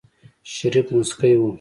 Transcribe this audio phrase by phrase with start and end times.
[0.53, 1.43] شريف موسکی و.